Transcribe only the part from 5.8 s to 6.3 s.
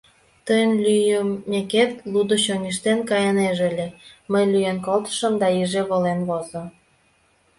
волен